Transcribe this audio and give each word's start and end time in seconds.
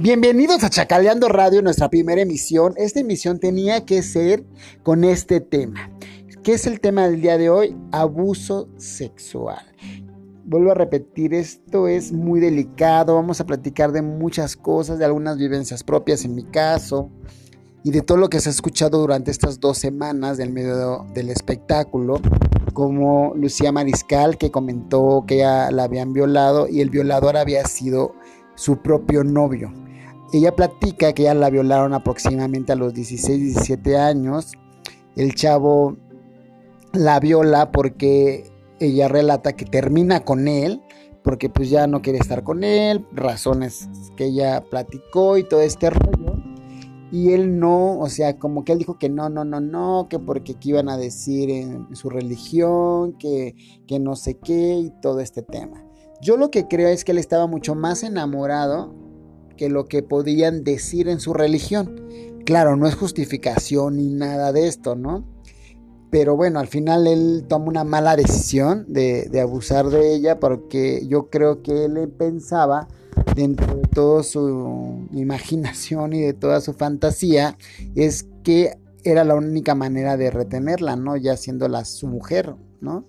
Bienvenidos 0.00 0.62
a 0.62 0.70
Chacaleando 0.70 1.28
Radio, 1.28 1.60
nuestra 1.60 1.90
primera 1.90 2.20
emisión. 2.20 2.72
Esta 2.76 3.00
emisión 3.00 3.40
tenía 3.40 3.84
que 3.84 4.04
ser 4.04 4.44
con 4.84 5.02
este 5.02 5.40
tema. 5.40 5.90
¿Qué 6.44 6.52
es 6.52 6.68
el 6.68 6.78
tema 6.78 7.08
del 7.08 7.20
día 7.20 7.36
de 7.36 7.50
hoy? 7.50 7.76
Abuso 7.90 8.68
sexual. 8.76 9.74
Vuelvo 10.44 10.70
a 10.70 10.74
repetir, 10.74 11.34
esto 11.34 11.88
es 11.88 12.12
muy 12.12 12.38
delicado. 12.38 13.16
Vamos 13.16 13.40
a 13.40 13.46
platicar 13.46 13.90
de 13.90 14.02
muchas 14.02 14.54
cosas, 14.54 15.00
de 15.00 15.04
algunas 15.04 15.36
vivencias 15.36 15.82
propias 15.82 16.24
en 16.24 16.36
mi 16.36 16.44
caso 16.44 17.10
y 17.82 17.90
de 17.90 18.02
todo 18.02 18.18
lo 18.18 18.30
que 18.30 18.38
se 18.38 18.50
ha 18.50 18.52
escuchado 18.52 19.00
durante 19.00 19.32
estas 19.32 19.58
dos 19.58 19.78
semanas 19.78 20.36
del 20.36 20.52
medio 20.52 21.06
del 21.12 21.28
espectáculo, 21.28 22.20
como 22.72 23.32
Lucía 23.34 23.72
Mariscal 23.72 24.38
que 24.38 24.52
comentó 24.52 25.24
que 25.26 25.38
ya 25.38 25.72
la 25.72 25.82
habían 25.82 26.12
violado 26.12 26.68
y 26.68 26.82
el 26.82 26.90
violador 26.90 27.36
había 27.36 27.64
sido 27.64 28.14
su 28.54 28.80
propio 28.80 29.24
novio. 29.24 29.72
Ella 30.32 30.54
platica 30.54 31.12
que 31.12 31.24
ya 31.24 31.34
la 31.34 31.50
violaron 31.50 31.94
aproximadamente 31.94 32.72
a 32.72 32.76
los 32.76 32.92
16, 32.92 33.54
17 33.54 33.96
años. 33.96 34.52
El 35.16 35.34
chavo 35.34 35.96
la 36.92 37.18
viola 37.20 37.72
porque 37.72 38.50
ella 38.80 39.08
relata 39.08 39.54
que 39.54 39.64
termina 39.64 40.24
con 40.24 40.48
él 40.48 40.82
porque 41.28 41.50
pues 41.50 41.68
ya 41.68 41.86
no 41.86 42.00
quiere 42.00 42.18
estar 42.18 42.42
con 42.42 42.64
él, 42.64 43.06
razones 43.12 43.88
que 44.16 44.26
ella 44.26 44.64
platicó 44.70 45.36
y 45.36 45.44
todo 45.44 45.60
este 45.60 45.90
rollo. 45.90 46.42
Y 47.12 47.32
él 47.32 47.58
no, 47.58 47.98
o 47.98 48.08
sea, 48.08 48.38
como 48.38 48.64
que 48.64 48.72
él 48.72 48.78
dijo 48.78 48.98
que 48.98 49.10
no, 49.10 49.28
no, 49.28 49.44
no, 49.44 49.60
no, 49.60 50.08
que 50.08 50.18
porque 50.18 50.56
iban 50.62 50.88
a 50.88 50.96
decir 50.96 51.50
en 51.50 51.94
su 51.94 52.08
religión, 52.08 53.12
que, 53.18 53.54
que 53.86 53.98
no 53.98 54.16
sé 54.16 54.38
qué 54.38 54.74
y 54.74 54.90
todo 55.02 55.20
este 55.20 55.42
tema. 55.42 55.84
Yo 56.22 56.38
lo 56.38 56.50
que 56.50 56.66
creo 56.66 56.88
es 56.88 57.04
que 57.04 57.12
él 57.12 57.18
estaba 57.18 57.46
mucho 57.46 57.74
más 57.74 58.02
enamorado 58.02 58.94
que 59.58 59.68
lo 59.68 59.84
que 59.84 60.02
podían 60.02 60.64
decir 60.64 61.08
en 61.10 61.20
su 61.20 61.34
religión. 61.34 62.00
Claro, 62.46 62.76
no 62.76 62.86
es 62.86 62.94
justificación 62.94 63.98
ni 63.98 64.08
nada 64.08 64.52
de 64.52 64.68
esto, 64.68 64.96
¿no? 64.96 65.26
Pero 66.10 66.36
bueno, 66.36 66.58
al 66.58 66.68
final 66.68 67.06
él 67.06 67.44
toma 67.46 67.66
una 67.66 67.84
mala 67.84 68.16
decisión 68.16 68.86
de, 68.88 69.28
abusar 69.42 69.90
de 69.90 70.14
ella 70.14 70.40
porque 70.40 71.06
yo 71.06 71.28
creo 71.28 71.62
que 71.62 71.84
él 71.84 72.08
pensaba 72.08 72.88
dentro 73.36 73.76
de 73.76 73.82
toda 73.82 74.22
su 74.22 75.06
imaginación 75.12 76.14
y 76.14 76.22
de 76.22 76.32
toda 76.32 76.62
su 76.62 76.72
fantasía 76.72 77.58
es 77.94 78.26
que 78.42 78.78
era 79.04 79.24
la 79.24 79.34
única 79.34 79.74
manera 79.74 80.16
de 80.16 80.30
retenerla, 80.30 80.96
¿no? 80.96 81.16
Ya 81.16 81.36
siéndola 81.36 81.84
su 81.84 82.06
mujer, 82.06 82.54
¿no? 82.80 83.04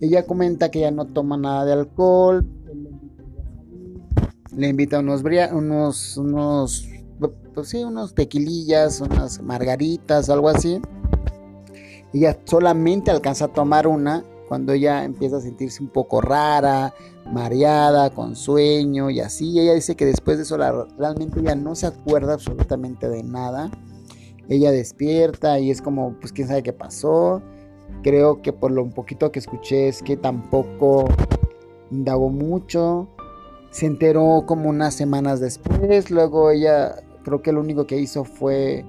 Ella 0.00 0.26
comenta 0.26 0.70
que 0.70 0.80
ya 0.80 0.90
no 0.90 1.06
toma 1.06 1.38
nada 1.38 1.64
de 1.64 1.72
alcohol, 1.72 2.46
le 4.56 4.68
invita 4.68 4.98
unos, 5.00 5.22
unos, 5.52 6.16
unos, 6.16 6.88
pues 7.54 7.68
sí, 7.68 7.84
unos 7.84 8.14
tequilillas, 8.14 9.00
unas 9.00 9.40
margaritas, 9.42 10.28
algo 10.30 10.48
así. 10.48 10.80
Ella 12.12 12.36
solamente 12.44 13.10
alcanza 13.10 13.46
a 13.46 13.48
tomar 13.48 13.86
una 13.86 14.24
cuando 14.48 14.72
ella 14.72 15.04
empieza 15.04 15.36
a 15.36 15.40
sentirse 15.40 15.80
un 15.80 15.90
poco 15.90 16.20
rara, 16.20 16.92
mareada, 17.32 18.10
con 18.10 18.34
sueño 18.34 19.08
y 19.08 19.20
así. 19.20 19.60
ella 19.60 19.74
dice 19.74 19.94
que 19.94 20.04
después 20.04 20.38
de 20.38 20.42
eso 20.42 20.56
realmente 20.98 21.40
ya 21.40 21.54
no 21.54 21.76
se 21.76 21.86
acuerda 21.86 22.34
absolutamente 22.34 23.08
de 23.08 23.22
nada. 23.22 23.70
Ella 24.48 24.72
despierta 24.72 25.60
y 25.60 25.70
es 25.70 25.80
como, 25.80 26.16
pues 26.18 26.32
quién 26.32 26.48
sabe 26.48 26.64
qué 26.64 26.72
pasó. 26.72 27.40
Creo 28.02 28.42
que 28.42 28.52
por 28.52 28.72
lo 28.72 28.82
un 28.82 28.90
poquito 28.90 29.30
que 29.30 29.38
escuché 29.38 29.86
es 29.86 30.02
que 30.02 30.16
tampoco 30.16 31.04
indagó 31.92 32.30
mucho 32.30 33.08
se 33.70 33.86
enteró 33.86 34.44
como 34.46 34.68
unas 34.68 34.94
semanas 34.94 35.40
después. 35.40 36.10
Luego 36.10 36.50
ella, 36.50 36.96
creo 37.24 37.42
que 37.42 37.52
lo 37.52 37.60
único 37.60 37.86
que 37.86 37.98
hizo 37.98 38.24
fue 38.24 38.84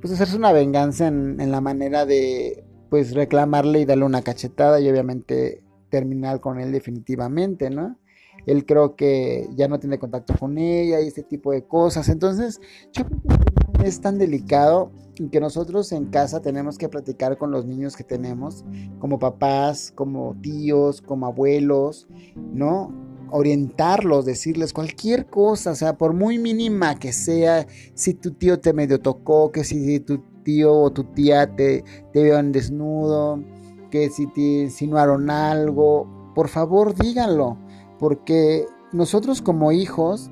pues 0.00 0.14
hacerse 0.14 0.36
una 0.36 0.52
venganza 0.52 1.08
en, 1.08 1.50
la 1.50 1.60
manera 1.60 2.06
de 2.06 2.64
pues 2.88 3.12
reclamarle 3.12 3.80
y 3.80 3.84
darle 3.84 4.04
una 4.04 4.22
cachetada 4.22 4.80
y 4.80 4.88
obviamente 4.88 5.62
terminar 5.90 6.40
con 6.40 6.58
él 6.58 6.72
definitivamente, 6.72 7.70
¿no? 7.70 7.98
Él 8.46 8.64
creo 8.64 8.96
que 8.96 9.48
ya 9.54 9.68
no 9.68 9.78
tiene 9.78 9.98
contacto 9.98 10.34
con 10.38 10.56
ella 10.56 11.00
y 11.00 11.08
este 11.08 11.22
tipo 11.22 11.52
de 11.52 11.64
cosas. 11.64 12.08
Entonces, 12.08 12.60
yo 12.92 13.04
creo 13.04 13.72
que 13.78 13.86
es 13.86 14.00
tan 14.00 14.16
delicado 14.18 14.90
y 15.16 15.28
que 15.28 15.40
nosotros 15.40 15.92
en 15.92 16.06
casa 16.06 16.40
tenemos 16.40 16.78
que 16.78 16.88
platicar 16.88 17.36
con 17.36 17.50
los 17.50 17.66
niños 17.66 17.96
que 17.96 18.04
tenemos, 18.04 18.64
como 18.98 19.18
papás, 19.18 19.92
como 19.94 20.34
tíos, 20.40 21.02
como 21.02 21.26
abuelos, 21.26 22.08
¿no? 22.34 23.09
Orientarlos, 23.30 24.24
decirles 24.24 24.72
cualquier 24.72 25.26
cosa, 25.26 25.72
o 25.72 25.74
sea, 25.74 25.96
por 25.96 26.12
muy 26.12 26.38
mínima 26.38 26.98
que 26.98 27.12
sea, 27.12 27.66
si 27.94 28.14
tu 28.14 28.32
tío 28.32 28.60
te 28.60 28.72
medio 28.72 29.00
tocó, 29.00 29.52
que 29.52 29.64
si 29.64 30.00
tu 30.00 30.18
tío 30.42 30.74
o 30.74 30.90
tu 30.90 31.04
tía 31.04 31.54
te, 31.54 31.84
te 32.12 32.22
vieron 32.22 32.52
desnudo, 32.52 33.42
que 33.90 34.10
si 34.10 34.26
te 34.26 34.40
insinuaron 34.40 35.30
algo, 35.30 36.06
por 36.34 36.48
favor 36.48 36.94
díganlo, 36.94 37.58
porque 37.98 38.66
nosotros 38.92 39.42
como 39.42 39.72
hijos, 39.72 40.30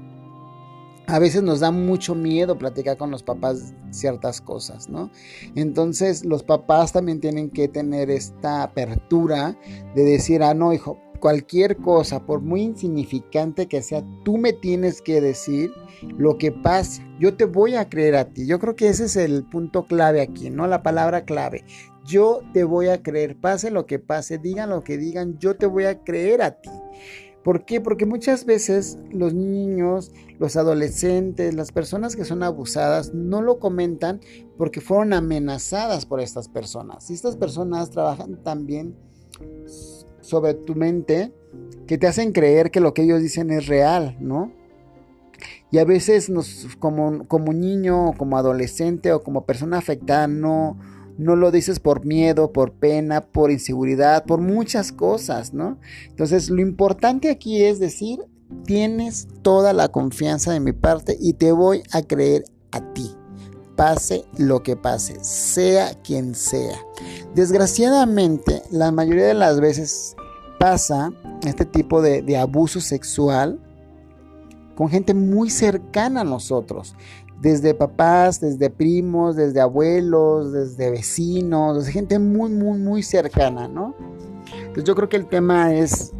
a 1.08 1.18
veces 1.18 1.42
nos 1.42 1.60
da 1.60 1.70
mucho 1.70 2.14
miedo 2.14 2.58
platicar 2.58 2.98
con 2.98 3.10
los 3.10 3.22
papás 3.22 3.72
ciertas 3.90 4.42
cosas, 4.42 4.90
¿no? 4.90 5.10
Entonces 5.54 6.24
los 6.24 6.42
papás 6.42 6.92
también 6.92 7.18
tienen 7.18 7.50
que 7.50 7.66
tener 7.66 8.10
esta 8.10 8.62
apertura 8.62 9.56
de 9.94 10.04
decir, 10.04 10.42
ah, 10.42 10.52
no, 10.52 10.74
hijo, 10.74 10.98
cualquier 11.18 11.76
cosa, 11.76 12.24
por 12.24 12.40
muy 12.40 12.62
insignificante 12.62 13.66
que 13.66 13.82
sea, 13.82 14.04
tú 14.24 14.38
me 14.38 14.52
tienes 14.52 15.02
que 15.02 15.20
decir 15.20 15.70
lo 16.16 16.38
que 16.38 16.52
pasa. 16.52 17.02
Yo 17.18 17.36
te 17.36 17.44
voy 17.44 17.74
a 17.74 17.88
creer 17.88 18.16
a 18.16 18.26
ti. 18.26 18.46
Yo 18.46 18.58
creo 18.58 18.76
que 18.76 18.88
ese 18.88 19.04
es 19.04 19.16
el 19.16 19.44
punto 19.44 19.86
clave 19.86 20.20
aquí, 20.20 20.50
¿no? 20.50 20.66
La 20.66 20.82
palabra 20.82 21.24
clave. 21.24 21.64
Yo 22.04 22.40
te 22.52 22.64
voy 22.64 22.88
a 22.88 23.02
creer, 23.02 23.38
pase 23.38 23.70
lo 23.70 23.86
que 23.86 23.98
pase, 23.98 24.38
digan 24.38 24.70
lo 24.70 24.82
que 24.82 24.96
digan, 24.96 25.38
yo 25.38 25.56
te 25.56 25.66
voy 25.66 25.84
a 25.84 26.02
creer 26.02 26.40
a 26.40 26.52
ti. 26.52 26.70
¿Por 27.44 27.64
qué? 27.64 27.80
Porque 27.80 28.04
muchas 28.04 28.44
veces 28.44 28.98
los 29.10 29.32
niños, 29.32 30.12
los 30.38 30.56
adolescentes, 30.56 31.54
las 31.54 31.72
personas 31.72 32.16
que 32.16 32.24
son 32.24 32.42
abusadas 32.42 33.14
no 33.14 33.42
lo 33.42 33.58
comentan 33.58 34.20
porque 34.56 34.80
fueron 34.80 35.12
amenazadas 35.12 36.04
por 36.04 36.20
estas 36.20 36.48
personas. 36.48 37.10
Y 37.10 37.14
estas 37.14 37.36
personas 37.36 37.90
trabajan 37.90 38.42
también 38.42 38.96
sobre 40.28 40.52
tu 40.52 40.74
mente 40.74 41.32
que 41.86 41.96
te 41.96 42.06
hacen 42.06 42.32
creer 42.32 42.70
que 42.70 42.80
lo 42.80 42.92
que 42.92 43.02
ellos 43.02 43.22
dicen 43.22 43.50
es 43.50 43.66
real, 43.66 44.16
¿no? 44.20 44.52
Y 45.70 45.78
a 45.78 45.84
veces 45.84 46.28
nos, 46.28 46.68
como, 46.78 47.26
como 47.26 47.54
niño, 47.54 48.12
como 48.18 48.36
adolescente 48.36 49.12
o 49.12 49.22
como 49.22 49.46
persona 49.46 49.78
afectada, 49.78 50.26
no, 50.26 50.78
no 51.16 51.34
lo 51.34 51.50
dices 51.50 51.80
por 51.80 52.04
miedo, 52.04 52.52
por 52.52 52.72
pena, 52.72 53.24
por 53.26 53.50
inseguridad, 53.50 54.26
por 54.26 54.40
muchas 54.40 54.92
cosas, 54.92 55.54
¿no? 55.54 55.78
Entonces, 56.08 56.50
lo 56.50 56.60
importante 56.60 57.30
aquí 57.30 57.62
es 57.62 57.78
decir, 57.78 58.20
tienes 58.66 59.28
toda 59.40 59.72
la 59.72 59.88
confianza 59.88 60.52
de 60.52 60.60
mi 60.60 60.72
parte 60.72 61.16
y 61.18 61.34
te 61.34 61.52
voy 61.52 61.82
a 61.90 62.02
creer 62.02 62.44
a 62.70 62.92
ti 62.92 63.14
pase 63.78 64.24
lo 64.36 64.64
que 64.64 64.76
pase, 64.76 65.22
sea 65.22 65.94
quien 66.02 66.34
sea. 66.34 66.76
Desgraciadamente, 67.36 68.60
la 68.72 68.90
mayoría 68.90 69.28
de 69.28 69.34
las 69.34 69.60
veces 69.60 70.16
pasa 70.58 71.12
este 71.46 71.64
tipo 71.64 72.02
de, 72.02 72.36
abuso 72.36 72.80
sexual 72.80 73.58
con 74.74 74.88
gente 74.88 75.14
muy 75.14 75.50
cercana 75.50 76.20
a 76.20 76.24
nosotros. 76.24 76.94
Desde 77.40 77.72
papás, 77.72 78.40
desde 78.40 78.68
primos, 78.68 79.36
desde 79.36 79.60
abuelos, 79.60 80.52
desde 80.52 80.90
vecinos, 80.90 81.76
desde 81.76 81.92
gente 81.92 82.18
muy, 82.18 82.50
muy, 82.50 82.78
muy 82.78 83.02
cercana, 83.02 83.68
¿no? 83.68 83.94
Entonces 84.56 84.84
yo 84.84 84.94
creo 84.94 85.08
que 85.08 85.16
el 85.16 85.26
tema 85.26 85.72
es 85.74 86.12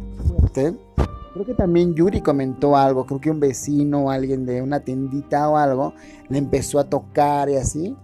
Creo 1.33 1.45
que 1.45 1.53
también 1.53 1.93
Yuri 1.93 2.21
comentó 2.21 2.75
algo, 2.75 3.05
creo 3.05 3.21
que 3.21 3.31
un 3.31 3.39
vecino 3.39 4.05
o 4.05 4.09
alguien 4.09 4.45
de 4.45 4.61
una 4.61 4.81
tiendita 4.81 5.47
o 5.49 5.57
algo 5.57 5.93
le 6.27 6.37
empezó 6.37 6.79
a 6.79 6.89
tocar 6.89 7.49
y 7.49 7.55
así. 7.55 7.95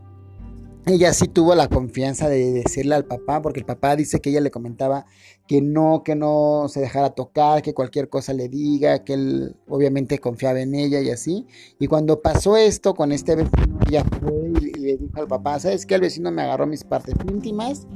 Ella 0.86 1.12
sí 1.14 1.28
tuvo 1.28 1.56
la 1.56 1.68
confianza 1.68 2.30
de 2.30 2.52
decirle 2.52 2.94
al 2.94 3.06
papá, 3.06 3.42
porque 3.42 3.60
el 3.60 3.66
papá 3.66 3.96
dice 3.96 4.22
que 4.22 4.30
ella 4.30 4.42
le 4.42 4.52
comentaba 4.52 5.08
que 5.47 5.62
no, 5.62 6.01
que 6.03 6.15
no 6.15 6.65
se 6.68 6.80
dejara 6.80 7.12
tocar, 7.12 7.62
que 7.62 7.74
cualquier 7.74 8.09
cosa 8.09 8.33
le 8.33 8.50
diga, 8.50 9.03
que 9.03 9.13
él 9.13 9.56
obviamente 9.68 10.18
confiaba 10.19 10.59
en 10.59 10.74
ella 10.74 11.01
y 11.01 11.12
así. 11.12 11.45
Y 11.80 11.88
cuando 11.88 12.21
pasó 12.21 12.57
esto 12.57 12.95
con 12.95 13.12
este 13.12 13.36
vecino, 13.36 13.80
ella 13.88 14.03
fue 14.21 14.51
y 14.59 14.80
le 14.80 14.97
dijo 14.97 15.19
al 15.19 15.27
papá, 15.27 15.59
¿sabes 15.59 15.86
qué? 15.86 15.95
El 15.95 16.01
vecino 16.01 16.31
me 16.31 16.42
agarró 16.42 16.65
mis 16.65 16.83
partes 16.83 17.13
íntimas 17.30 17.88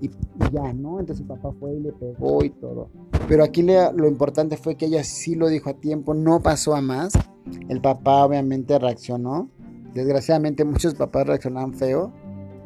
y, 0.00 0.10
ya, 0.52 0.72
¿no? 0.72 1.00
Entonces 1.00 1.20
el 1.22 1.26
papá 1.28 1.52
fue 1.60 1.74
y 1.74 1.80
le 1.80 1.92
pegó 1.92 2.42
y 2.42 2.50
todo. 2.50 2.88
Pero 3.28 3.44
aquí 3.44 3.62
lo 3.62 4.08
importante 4.08 4.56
fue 4.56 4.76
que 4.76 4.86
ella 4.86 5.04
sí 5.04 5.34
lo 5.34 5.48
dijo 5.48 5.70
a 5.70 5.74
tiempo, 5.74 6.14
no 6.14 6.40
pasó 6.40 6.74
a 6.74 6.80
más. 6.80 7.12
El 7.68 7.80
papá 7.82 8.24
obviamente 8.24 8.78
reaccionó. 8.78 9.50
Desgraciadamente 9.92 10.64
muchos 10.64 10.94
papás 10.94 11.26
reaccionaron 11.26 11.74
feo. 11.74 12.12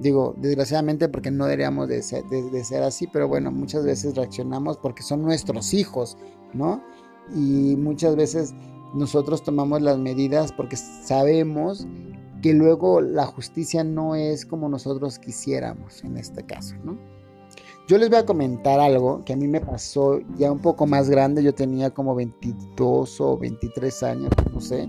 Digo, 0.01 0.35
desgraciadamente 0.37 1.09
porque 1.09 1.31
no 1.31 1.47
deberíamos 1.47 1.89
de 1.89 2.03
ser, 2.03 2.25
ser 2.63 2.83
así, 2.83 3.07
pero 3.07 3.27
bueno, 3.27 3.51
muchas 3.51 3.85
veces 3.85 4.15
reaccionamos 4.15 4.77
porque 4.77 5.03
son 5.03 5.23
nuestros 5.23 5.75
hijos, 5.75 6.17
¿no? 6.53 6.83
Y 7.35 7.77
muchas 7.77 8.15
veces 8.17 8.55
nosotros 8.95 9.43
tomamos 9.43 9.83
las 9.83 9.99
medidas 9.99 10.53
porque 10.53 10.77
sabemos 10.77 11.87
que 12.43 12.55
luego 12.55 13.01
la 13.01 13.27
justicia 13.27 13.83
no 13.85 14.15
es 14.15 14.47
como 14.47 14.69
nosotros 14.69 15.19
quisiéramos 15.19 16.05
en 16.05 16.17
este 16.17 16.45
caso, 16.45 16.77
¿no? 16.85 16.97
Yo 17.89 17.97
les 17.97 18.11
voy 18.11 18.19
a 18.19 18.27
comentar 18.27 18.79
algo 18.81 19.25
que 19.25 19.33
a 19.33 19.37
mí 19.37 19.49
me 19.49 19.63
pasó 19.63 20.21
ya 20.37 20.53
un 20.53 20.59
poco 20.59 20.87
más 20.87 21.09
grande, 21.09 21.43
yo 21.43 21.55
tenía 21.55 21.91
como 21.91 22.15
22 22.15 23.21
o 23.21 23.39
23 23.39 24.03
años, 24.03 24.31
no 24.53 24.61
sé, 24.61 24.89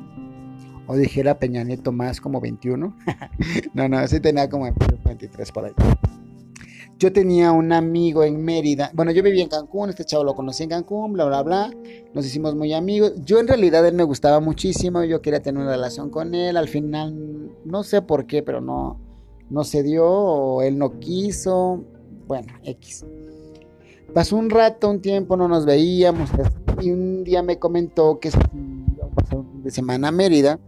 o 0.89 0.95
dijera 0.95 1.37
Peña 1.37 1.63
Nieto 1.63 1.91
más 1.91 2.19
como 2.19 2.41
21, 2.41 2.97
no, 3.75 3.87
no, 3.87 4.07
sí 4.07 4.19
tenía 4.19 4.49
como 4.49 4.67
23 5.05 5.51
por 5.51 5.65
ahí. 5.65 5.71
Yo 6.97 7.13
tenía 7.13 7.51
un 7.51 7.71
amigo 7.71 8.23
en 8.23 8.43
Mérida. 8.43 8.89
Bueno, 8.93 9.11
yo 9.11 9.21
vivía 9.21 9.43
en 9.43 9.49
Cancún, 9.49 9.89
este 9.89 10.03
chavo 10.03 10.23
lo 10.23 10.35
conocí 10.35 10.63
en 10.63 10.69
Cancún, 10.69 11.13
bla, 11.13 11.25
bla, 11.25 11.43
bla. 11.43 11.71
Nos 12.13 12.25
hicimos 12.25 12.55
muy 12.55 12.73
amigos. 12.73 13.13
Yo 13.23 13.39
en 13.39 13.47
realidad 13.47 13.87
él 13.87 13.93
me 13.93 14.03
gustaba 14.03 14.39
muchísimo, 14.39 15.03
yo 15.03 15.21
quería 15.21 15.41
tener 15.41 15.61
una 15.61 15.71
relación 15.71 16.09
con 16.09 16.33
él. 16.33 16.57
Al 16.57 16.67
final, 16.67 17.51
no 17.63 17.83
sé 17.83 18.01
por 18.01 18.25
qué, 18.25 18.41
pero 18.41 18.59
no, 18.59 18.99
no 19.49 19.63
se 19.63 19.83
dio 19.83 20.05
o 20.07 20.61
él 20.63 20.77
no 20.77 20.99
quiso. 20.99 21.85
Bueno, 22.27 22.51
X. 22.63 23.05
Pasó 24.13 24.35
un 24.35 24.49
rato, 24.49 24.89
un 24.89 25.01
tiempo, 25.01 25.37
no 25.37 25.47
nos 25.47 25.65
veíamos. 25.65 26.31
Y 26.81 26.91
un 26.91 27.23
día 27.23 27.43
me 27.43 27.59
comentó 27.59 28.19
que 28.19 28.29
de 29.63 29.71
semana 29.71 30.09
a 30.09 30.11
Mérida. 30.11 30.59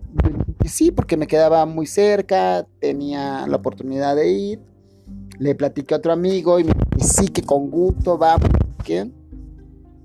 sí, 0.65 0.91
porque 0.91 1.17
me 1.17 1.27
quedaba 1.27 1.65
muy 1.65 1.87
cerca, 1.87 2.67
tenía 2.79 3.47
la 3.47 3.57
oportunidad 3.57 4.15
de 4.15 4.31
ir 4.31 4.71
le 5.41 5.55
platiqué 5.55 5.95
a 5.95 5.97
otro 5.97 6.13
amigo 6.13 6.59
y 6.59 6.63
me 6.65 6.71
dijo, 6.71 7.09
sí, 7.09 7.27
que 7.27 7.41
con 7.41 7.71
gusto 7.71 8.15
vamos. 8.15 8.47
que 8.85 9.09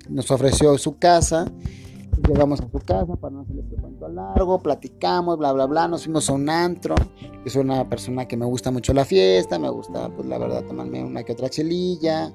Nos 0.09 0.31
ofreció 0.31 0.79
su 0.79 0.99
casa. 0.99 1.53
Llegamos 2.27 2.63
a 2.63 2.71
su 2.71 2.79
casa 2.79 3.15
para 3.17 3.35
no 3.35 3.41
hacerle 3.43 3.61
este 3.61 3.77
cuento 3.77 4.09
largo, 4.09 4.59
platicamos, 4.59 5.37
bla, 5.37 5.53
bla, 5.53 5.67
bla, 5.67 5.87
nos 5.87 6.05
fuimos 6.05 6.31
a 6.31 6.33
un 6.33 6.49
antro. 6.49 6.95
Soy 7.45 7.61
una 7.61 7.87
persona 7.87 8.27
que 8.27 8.39
me 8.39 8.47
gusta 8.47 8.71
mucho 8.71 8.95
la 8.95 9.05
fiesta, 9.05 9.59
me 9.59 9.69
gusta, 9.69 10.09
pues 10.09 10.27
la 10.27 10.39
verdad, 10.39 10.65
tomarme 10.65 11.05
una 11.05 11.23
que 11.23 11.33
otra 11.33 11.51
chelilla, 11.51 12.33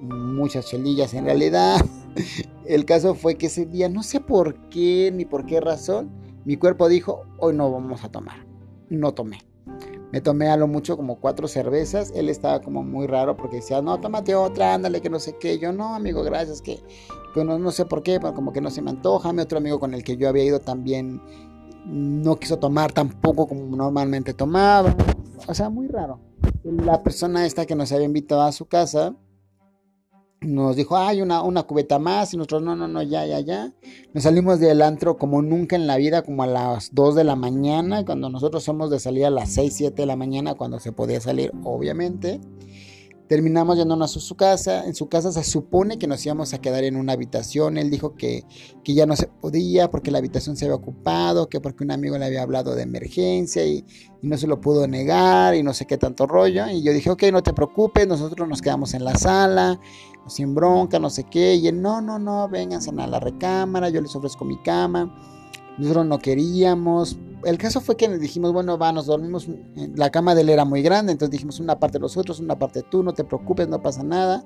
muchas 0.00 0.66
chelillas 0.66 1.14
en 1.14 1.24
realidad. 1.24 1.80
El 2.64 2.84
caso 2.84 3.14
fue 3.14 3.36
que 3.36 3.46
ese 3.46 3.66
día, 3.66 3.88
no 3.88 4.02
sé 4.02 4.20
por 4.20 4.68
qué 4.68 5.10
ni 5.14 5.24
por 5.24 5.46
qué 5.46 5.60
razón, 5.60 6.10
mi 6.44 6.56
cuerpo 6.56 6.88
dijo, 6.88 7.22
hoy 7.38 7.54
no 7.54 7.70
vamos 7.70 8.04
a 8.04 8.10
tomar. 8.10 8.46
No 8.88 9.12
tomé. 9.12 9.38
Me 10.12 10.20
tomé 10.20 10.48
a 10.48 10.56
lo 10.56 10.66
mucho 10.66 10.96
como 10.96 11.20
cuatro 11.20 11.46
cervezas. 11.46 12.12
Él 12.14 12.28
estaba 12.28 12.60
como 12.60 12.82
muy 12.82 13.06
raro 13.06 13.36
porque 13.36 13.56
decía, 13.56 13.80
no, 13.80 14.00
tómate 14.00 14.34
otra, 14.34 14.74
ándale, 14.74 15.00
que 15.00 15.10
no 15.10 15.20
sé 15.20 15.36
qué. 15.38 15.58
Yo, 15.58 15.72
no, 15.72 15.94
amigo, 15.94 16.22
gracias, 16.24 16.60
que, 16.60 16.80
no, 17.36 17.58
no, 17.58 17.70
sé 17.70 17.84
por 17.84 18.02
qué, 18.02 18.18
pero 18.18 18.34
como 18.34 18.52
que 18.52 18.60
no 18.60 18.70
se 18.70 18.82
me 18.82 18.90
antoja. 18.90 19.32
Mi 19.32 19.42
otro 19.42 19.58
amigo 19.58 19.78
con 19.78 19.94
el 19.94 20.02
que 20.02 20.16
yo 20.16 20.28
había 20.28 20.44
ido 20.44 20.58
también 20.58 21.20
no 21.86 22.36
quiso 22.36 22.58
tomar 22.58 22.92
tampoco 22.92 23.46
como 23.46 23.76
normalmente 23.76 24.34
tomaba. 24.34 24.96
O 25.46 25.54
sea, 25.54 25.70
muy 25.70 25.86
raro. 25.86 26.18
La 26.64 27.02
persona 27.02 27.46
esta 27.46 27.64
que 27.64 27.76
nos 27.76 27.92
había 27.92 28.06
invitado 28.06 28.42
a 28.42 28.52
su 28.52 28.66
casa 28.66 29.14
nos 30.40 30.74
dijo, 30.74 30.96
hay 30.96 31.20
una, 31.20 31.42
una 31.42 31.64
cubeta 31.64 31.98
más, 31.98 32.32
y 32.32 32.36
nosotros, 32.36 32.62
no, 32.62 32.74
no, 32.74 32.88
no, 32.88 33.02
ya, 33.02 33.26
ya, 33.26 33.40
ya. 33.40 33.74
Nos 34.14 34.22
salimos 34.24 34.58
del 34.58 34.80
antro 34.80 35.16
como 35.18 35.42
nunca 35.42 35.76
en 35.76 35.86
la 35.86 35.96
vida, 35.96 36.22
como 36.22 36.42
a 36.42 36.46
las 36.46 36.94
2 36.94 37.14
de 37.14 37.24
la 37.24 37.36
mañana, 37.36 38.04
cuando 38.04 38.30
nosotros 38.30 38.64
somos 38.64 38.90
de 38.90 39.00
salir 39.00 39.26
a 39.26 39.30
las 39.30 39.50
6, 39.50 39.74
7 39.74 40.02
de 40.02 40.06
la 40.06 40.16
mañana, 40.16 40.54
cuando 40.54 40.80
se 40.80 40.92
podía 40.92 41.20
salir, 41.20 41.52
obviamente. 41.62 42.40
Terminamos 43.30 43.78
yéndonos 43.78 44.16
a 44.16 44.20
su 44.20 44.34
casa. 44.34 44.84
En 44.86 44.96
su 44.96 45.08
casa 45.08 45.30
se 45.30 45.44
supone 45.44 46.00
que 46.00 46.08
nos 46.08 46.26
íbamos 46.26 46.52
a 46.52 46.60
quedar 46.60 46.82
en 46.82 46.96
una 46.96 47.12
habitación. 47.12 47.78
Él 47.78 47.88
dijo 47.88 48.16
que, 48.16 48.44
que 48.82 48.92
ya 48.92 49.06
no 49.06 49.14
se 49.14 49.28
podía 49.28 49.88
porque 49.88 50.10
la 50.10 50.18
habitación 50.18 50.56
se 50.56 50.64
había 50.64 50.74
ocupado, 50.74 51.48
que 51.48 51.60
porque 51.60 51.84
un 51.84 51.92
amigo 51.92 52.18
le 52.18 52.24
había 52.24 52.42
hablado 52.42 52.74
de 52.74 52.82
emergencia 52.82 53.64
y, 53.64 53.84
y 54.20 54.26
no 54.26 54.36
se 54.36 54.48
lo 54.48 54.60
pudo 54.60 54.88
negar 54.88 55.54
y 55.54 55.62
no 55.62 55.72
sé 55.72 55.86
qué 55.86 55.96
tanto 55.96 56.26
rollo. 56.26 56.66
Y 56.70 56.82
yo 56.82 56.92
dije, 56.92 57.08
ok, 57.08 57.22
no 57.30 57.40
te 57.40 57.52
preocupes, 57.52 58.08
nosotros 58.08 58.48
nos 58.48 58.60
quedamos 58.60 58.94
en 58.94 59.04
la 59.04 59.14
sala, 59.14 59.78
sin 60.26 60.52
bronca, 60.52 60.98
no 60.98 61.08
sé 61.08 61.22
qué. 61.22 61.54
Y 61.54 61.68
él, 61.68 61.80
no, 61.80 62.00
no, 62.00 62.18
no, 62.18 62.48
vénganse 62.48 62.90
a 62.90 63.06
la 63.06 63.20
recámara, 63.20 63.90
yo 63.90 64.00
les 64.00 64.16
ofrezco 64.16 64.44
mi 64.44 64.60
cama. 64.64 65.14
Nosotros 65.78 66.04
no 66.04 66.18
queríamos, 66.18 67.16
el 67.44 67.58
caso 67.58 67.80
fue 67.80 67.96
que 67.96 68.08
dijimos, 68.18 68.52
bueno, 68.52 68.78
va, 68.78 68.92
nos 68.92 69.06
dormimos, 69.06 69.48
la 69.94 70.10
cama 70.10 70.34
de 70.34 70.42
él 70.42 70.50
era 70.50 70.64
muy 70.64 70.82
grande, 70.82 71.12
entonces 71.12 71.32
dijimos 71.32 71.60
una 71.60 71.78
parte 71.78 71.98
de 71.98 72.02
nosotros, 72.02 72.40
una 72.40 72.58
parte 72.58 72.82
tú, 72.82 73.02
no 73.02 73.12
te 73.12 73.24
preocupes, 73.24 73.68
no 73.68 73.82
pasa 73.82 74.02
nada. 74.02 74.44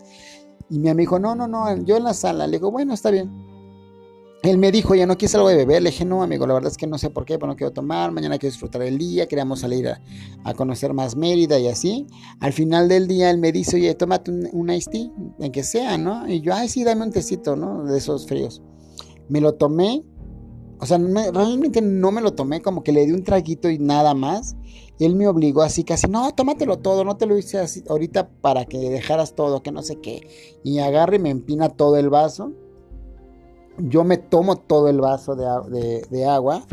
Y 0.70 0.78
mi 0.78 0.88
amigo, 0.88 1.18
no, 1.18 1.34
no, 1.34 1.46
no, 1.46 1.76
yo 1.84 1.96
en 1.96 2.04
la 2.04 2.14
sala, 2.14 2.46
le 2.46 2.58
digo, 2.58 2.70
bueno, 2.70 2.94
está 2.94 3.10
bien. 3.10 3.30
Él 4.42 4.58
me 4.58 4.70
dijo, 4.70 4.94
ya 4.94 5.06
no 5.06 5.16
quieres 5.16 5.34
algo 5.36 5.48
de 5.48 5.56
beber, 5.56 5.82
le 5.82 5.90
dije, 5.90 6.04
no, 6.04 6.22
amigo, 6.22 6.46
la 6.46 6.52
verdad 6.52 6.70
es 6.70 6.76
que 6.76 6.86
no 6.86 6.98
sé 6.98 7.08
por 7.08 7.24
qué, 7.24 7.38
pero 7.38 7.46
no 7.46 7.56
quiero 7.56 7.72
tomar, 7.72 8.12
mañana 8.12 8.36
quiero 8.38 8.52
disfrutar 8.52 8.82
el 8.82 8.98
día, 8.98 9.26
queríamos 9.26 9.60
salir 9.60 9.88
a, 9.88 10.54
conocer 10.54 10.92
más 10.92 11.16
Mérida 11.16 11.58
y 11.58 11.68
así. 11.68 12.06
Al 12.40 12.52
final 12.52 12.86
del 12.88 13.08
día 13.08 13.30
él 13.30 13.38
me 13.38 13.52
dice, 13.52 13.76
oye, 13.76 13.94
tómate 13.94 14.30
un, 14.30 14.48
un 14.52 14.70
iced 14.70 14.92
tea, 14.92 15.10
en 15.40 15.50
que 15.50 15.62
sea, 15.62 15.96
¿no? 15.96 16.28
Y 16.28 16.42
yo, 16.42 16.52
ay, 16.54 16.68
sí, 16.68 16.84
dame 16.84 17.04
un 17.04 17.10
tecito, 17.10 17.56
¿no? 17.56 17.84
De 17.84 17.96
esos 17.96 18.26
fríos. 18.26 18.62
Me 19.30 19.40
lo 19.40 19.54
tomé 19.54 20.04
o 20.78 20.86
sea, 20.86 20.98
realmente 20.98 21.80
no 21.80 22.10
me 22.10 22.20
lo 22.20 22.34
tomé, 22.34 22.62
como 22.62 22.82
que 22.82 22.92
le 22.92 23.06
di 23.06 23.12
un 23.12 23.24
traguito 23.24 23.70
y 23.70 23.78
nada 23.78 24.14
más. 24.14 24.56
Él 24.98 25.16
me 25.16 25.26
obligó 25.26 25.62
así 25.62 25.82
casi, 25.82 26.06
no, 26.08 26.30
tómatelo 26.32 26.78
todo, 26.78 27.04
no 27.04 27.16
te 27.16 27.26
lo 27.26 27.36
hice 27.36 27.58
así 27.58 27.82
ahorita 27.88 28.28
para 28.40 28.64
que 28.64 28.78
dejaras 28.78 29.34
todo, 29.34 29.62
que 29.62 29.72
no 29.72 29.82
sé 29.82 30.00
qué. 30.00 30.28
Y 30.62 30.78
agarra 30.78 31.16
y 31.16 31.18
me 31.18 31.30
empina 31.30 31.68
todo 31.68 31.96
el 31.96 32.10
vaso. 32.10 32.52
Yo 33.78 34.04
me 34.04 34.16
tomo 34.16 34.56
todo 34.56 34.88
el 34.88 35.00
vaso 35.00 35.34
de 35.34 36.26
agua 36.26 36.64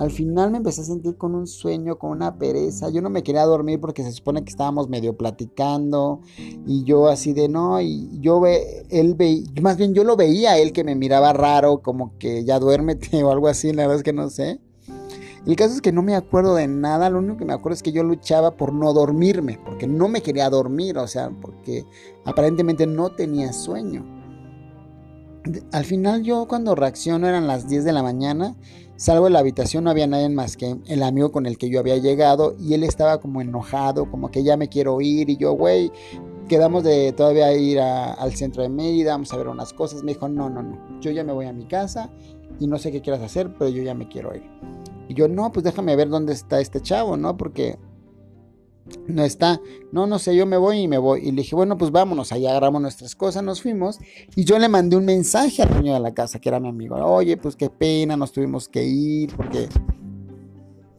al 0.00 0.10
final 0.10 0.50
me 0.50 0.56
empecé 0.56 0.80
a 0.80 0.84
sentir 0.84 1.18
con 1.18 1.34
un 1.34 1.46
sueño, 1.46 1.98
con 1.98 2.12
una 2.12 2.38
pereza. 2.38 2.88
Yo 2.88 3.02
no 3.02 3.10
me 3.10 3.22
quería 3.22 3.44
dormir 3.44 3.78
porque 3.78 4.02
se 4.02 4.12
supone 4.12 4.42
que 4.42 4.48
estábamos 4.48 4.88
medio 4.88 5.14
platicando. 5.14 6.22
Y 6.66 6.84
yo 6.84 7.08
así 7.08 7.34
de 7.34 7.50
no, 7.50 7.82
y 7.82 8.08
yo 8.18 8.40
ve, 8.40 8.86
él 8.88 9.14
ve, 9.14 9.44
más 9.60 9.76
bien 9.76 9.92
yo 9.92 10.02
lo 10.02 10.16
veía 10.16 10.56
él 10.56 10.72
que 10.72 10.84
me 10.84 10.94
miraba 10.94 11.34
raro, 11.34 11.82
como 11.82 12.16
que 12.16 12.44
ya 12.46 12.58
duérmete 12.58 13.22
o 13.24 13.30
algo 13.30 13.46
así, 13.46 13.74
la 13.74 13.82
verdad 13.82 13.98
es 13.98 14.02
que 14.02 14.14
no 14.14 14.30
sé. 14.30 14.58
El 15.46 15.54
caso 15.54 15.74
es 15.74 15.82
que 15.82 15.92
no 15.92 16.00
me 16.00 16.14
acuerdo 16.14 16.54
de 16.54 16.66
nada, 16.66 17.10
lo 17.10 17.18
único 17.18 17.36
que 17.36 17.44
me 17.44 17.52
acuerdo 17.52 17.74
es 17.74 17.82
que 17.82 17.92
yo 17.92 18.02
luchaba 18.02 18.52
por 18.52 18.72
no 18.72 18.94
dormirme, 18.94 19.58
porque 19.66 19.86
no 19.86 20.08
me 20.08 20.22
quería 20.22 20.48
dormir, 20.48 20.96
o 20.96 21.08
sea, 21.08 21.28
porque 21.28 21.84
aparentemente 22.24 22.86
no 22.86 23.10
tenía 23.10 23.52
sueño. 23.52 24.19
Al 25.72 25.84
final 25.84 26.22
yo 26.22 26.46
cuando 26.46 26.74
reacciono 26.74 27.26
eran 27.26 27.46
las 27.46 27.68
10 27.68 27.84
de 27.84 27.92
la 27.92 28.02
mañana 28.02 28.56
Salgo 29.00 29.24
de 29.24 29.30
la 29.30 29.38
habitación, 29.38 29.84
no 29.84 29.90
había 29.90 30.06
nadie 30.06 30.28
más 30.28 30.58
que 30.58 30.76
el 30.86 31.02
amigo 31.02 31.32
con 31.32 31.46
el 31.46 31.56
que 31.56 31.70
yo 31.70 31.80
había 31.80 31.96
llegado 31.96 32.54
y 32.60 32.74
él 32.74 32.84
estaba 32.84 33.18
como 33.18 33.40
enojado, 33.40 34.10
como 34.10 34.30
que 34.30 34.42
ya 34.42 34.58
me 34.58 34.68
quiero 34.68 35.00
ir 35.00 35.30
y 35.30 35.38
yo, 35.38 35.52
güey, 35.52 35.90
quedamos 36.50 36.84
de 36.84 37.10
todavía 37.12 37.50
ir 37.54 37.80
al 37.80 38.34
centro 38.34 38.62
de 38.62 38.68
Mérida, 38.68 39.12
vamos 39.12 39.32
a 39.32 39.38
ver 39.38 39.48
unas 39.48 39.72
cosas. 39.72 40.02
Me 40.02 40.12
dijo, 40.12 40.28
no, 40.28 40.50
no, 40.50 40.62
no, 40.62 41.00
yo 41.00 41.12
ya 41.12 41.24
me 41.24 41.32
voy 41.32 41.46
a 41.46 41.52
mi 41.54 41.64
casa 41.64 42.10
y 42.58 42.66
no 42.66 42.76
sé 42.76 42.92
qué 42.92 43.00
quieras 43.00 43.22
hacer, 43.22 43.50
pero 43.58 43.70
yo 43.70 43.82
ya 43.82 43.94
me 43.94 44.06
quiero 44.06 44.36
ir. 44.36 44.42
Y 45.08 45.14
yo, 45.14 45.28
no, 45.28 45.50
pues 45.50 45.64
déjame 45.64 45.96
ver 45.96 46.10
dónde 46.10 46.34
está 46.34 46.60
este 46.60 46.82
chavo, 46.82 47.16
¿no? 47.16 47.38
Porque 47.38 47.78
no 49.06 49.24
está, 49.24 49.60
no, 49.92 50.06
no 50.06 50.18
sé, 50.18 50.34
yo 50.34 50.46
me 50.46 50.56
voy 50.56 50.80
y 50.80 50.88
me 50.88 50.98
voy. 50.98 51.20
Y 51.20 51.32
le 51.32 51.42
dije, 51.42 51.54
bueno, 51.54 51.76
pues 51.76 51.90
vámonos, 51.90 52.32
ahí 52.32 52.46
agarramos 52.46 52.82
nuestras 52.82 53.14
cosas, 53.14 53.42
nos 53.42 53.62
fuimos. 53.62 53.98
Y 54.36 54.44
yo 54.44 54.58
le 54.58 54.68
mandé 54.68 54.96
un 54.96 55.04
mensaje 55.04 55.62
al 55.62 55.70
dueño 55.70 55.94
de 55.94 56.00
la 56.00 56.14
casa, 56.14 56.38
que 56.38 56.48
era 56.48 56.60
mi 56.60 56.68
amigo. 56.68 56.96
Oye, 56.96 57.36
pues 57.36 57.56
qué 57.56 57.70
pena, 57.70 58.16
nos 58.16 58.32
tuvimos 58.32 58.68
que 58.68 58.84
ir 58.84 59.34
porque 59.36 59.68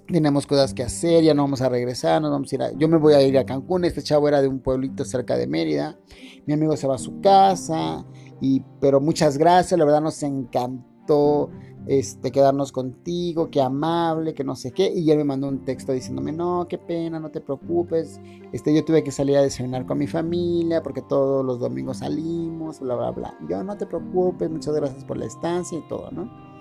tenemos 0.07 0.45
cosas 0.45 0.74
que 0.74 0.83
hacer, 0.83 1.24
ya 1.24 1.33
no 1.33 1.43
vamos 1.43 1.62
a 1.62 1.69
regresar, 1.69 2.21
nos 2.21 2.31
vamos 2.31 2.51
a 2.51 2.55
ir 2.55 2.62
a... 2.62 2.71
Yo 2.74 2.88
me 2.88 2.98
voy 2.98 3.13
a 3.13 3.21
ir 3.21 3.38
a 3.38 3.45
Cancún, 3.45 3.86
este 3.86 4.03
chavo 4.03 4.27
era 4.27 4.41
de 4.41 4.48
un 4.48 4.60
pueblito 4.60 5.05
cerca 5.05 5.38
de 5.38 5.48
Mérida. 5.48 5.98
Mi 6.45 6.53
amigo 6.53 6.75
se 6.75 6.88
va 6.88 6.95
a 6.95 7.00
su 7.00 7.21
casa, 7.21 8.05
y, 8.41 8.62
pero 8.79 9.00
muchas 9.00 9.38
gracias, 9.38 9.77
la 9.77 9.86
verdad 9.86 10.01
nos 10.01 10.21
encantó 10.24 11.50
este, 11.88 12.31
quedarnos 12.31 12.71
contigo, 12.71 13.50
qué 13.50 13.61
amable, 13.61 14.33
que 14.33 14.43
no 14.43 14.55
sé 14.55 14.71
qué. 14.71 14.91
Y 14.93 15.09
él 15.11 15.17
me 15.17 15.23
mandó 15.23 15.47
un 15.47 15.65
texto 15.65 15.91
diciéndome, 15.91 16.31
no, 16.31 16.67
qué 16.69 16.77
pena, 16.77 17.19
no 17.19 17.31
te 17.31 17.41
preocupes. 17.41 18.19
Este, 18.51 18.73
yo 18.73 18.85
tuve 18.85 19.03
que 19.03 19.11
salir 19.11 19.38
a 19.38 19.41
desayunar 19.41 19.85
con 19.85 19.97
mi 19.97 20.07
familia 20.07 20.83
porque 20.83 21.01
todos 21.01 21.45
los 21.45 21.59
domingos 21.59 21.97
salimos, 21.97 22.79
bla, 22.79 22.95
bla, 22.95 23.11
bla. 23.11 23.38
Yo, 23.50 23.63
no 23.63 23.77
te 23.77 23.85
preocupes, 23.85 24.50
muchas 24.50 24.75
gracias 24.75 25.03
por 25.03 25.17
la 25.17 25.25
estancia 25.25 25.77
y 25.77 25.88
todo, 25.88 26.11
¿no? 26.11 26.51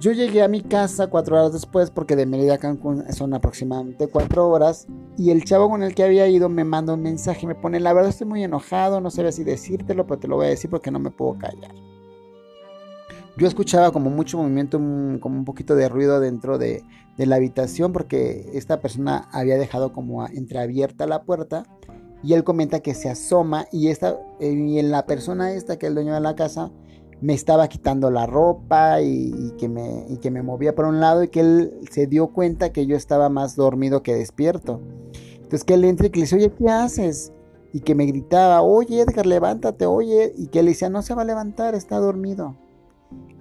Yo 0.00 0.10
llegué 0.10 0.42
a 0.42 0.48
mi 0.48 0.62
casa 0.62 1.06
cuatro 1.06 1.36
horas 1.36 1.52
después 1.52 1.92
porque 1.92 2.16
de 2.16 2.26
Mérida 2.26 2.54
a 2.54 2.58
Cancún 2.58 3.04
son 3.12 3.34
aproximadamente 3.34 4.08
cuatro 4.08 4.48
horas 4.48 4.88
y 5.16 5.30
el 5.30 5.44
chavo 5.44 5.70
con 5.70 5.84
el 5.84 5.94
que 5.94 6.02
había 6.02 6.26
ido 6.26 6.48
me 6.48 6.64
manda 6.64 6.94
un 6.94 7.02
mensaje, 7.02 7.46
me 7.46 7.54
pone, 7.54 7.78
la 7.78 7.92
verdad 7.92 8.10
estoy 8.10 8.26
muy 8.26 8.42
enojado, 8.42 9.00
no 9.00 9.10
sé 9.10 9.30
si 9.30 9.44
decírtelo, 9.44 10.04
pero 10.04 10.18
te 10.18 10.26
lo 10.26 10.36
voy 10.36 10.46
a 10.46 10.48
decir 10.48 10.70
porque 10.70 10.90
no 10.90 10.98
me 10.98 11.12
puedo 11.12 11.38
callar 11.38 11.91
yo 13.36 13.46
escuchaba 13.46 13.92
como 13.92 14.10
mucho 14.10 14.38
movimiento, 14.38 14.78
como 14.78 15.38
un 15.38 15.44
poquito 15.44 15.74
de 15.74 15.88
ruido 15.88 16.20
dentro 16.20 16.58
de, 16.58 16.84
la 17.16 17.36
habitación 17.36 17.92
porque 17.92 18.50
esta 18.54 18.80
persona 18.80 19.28
había 19.30 19.56
dejado 19.56 19.92
como 19.92 20.26
entreabierta 20.26 21.06
la 21.06 21.22
puerta 21.22 21.62
y 22.24 22.32
él 22.32 22.42
comenta 22.42 22.80
que 22.80 22.94
se 22.94 23.08
asoma 23.08 23.66
y, 23.70 23.88
esta, 23.88 24.18
y 24.40 24.78
en 24.80 24.90
la 24.90 25.06
persona 25.06 25.52
esta 25.52 25.78
que 25.78 25.86
es 25.86 25.90
el 25.90 25.94
dueño 25.94 26.14
de 26.14 26.20
la 26.20 26.34
casa 26.34 26.72
me 27.20 27.32
estaba 27.32 27.68
quitando 27.68 28.10
la 28.10 28.26
ropa 28.26 29.00
y, 29.02 29.52
que 29.56 29.68
me, 29.68 30.04
y 30.08 30.16
que 30.16 30.32
me 30.32 30.42
movía 30.42 30.74
por 30.74 30.86
un 30.86 30.98
lado 30.98 31.22
y 31.22 31.28
que 31.28 31.40
él 31.40 31.74
se 31.88 32.08
dio 32.08 32.32
cuenta 32.32 32.72
que 32.72 32.86
yo 32.86 32.96
estaba 32.96 33.28
más 33.28 33.54
dormido 33.54 34.02
que 34.02 34.14
despierto. 34.16 34.80
Entonces 35.36 35.62
que 35.62 35.74
él 35.74 35.84
entra 35.84 36.08
y 36.08 36.10
que 36.10 36.18
le 36.18 36.24
dice, 36.24 36.36
oye, 36.36 36.52
¿qué 36.52 36.68
haces? 36.68 37.32
Y 37.72 37.80
que 37.80 37.94
me 37.94 38.06
gritaba, 38.06 38.62
oye 38.62 39.00
Edgar, 39.00 39.26
levántate, 39.26 39.86
oye. 39.86 40.32
Y 40.36 40.48
que 40.48 40.58
él 40.58 40.66
decía, 40.66 40.90
no 40.90 41.02
se 41.02 41.14
va 41.14 41.22
a 41.22 41.26
levantar, 41.26 41.76
está 41.76 41.98
dormido. 41.98 42.56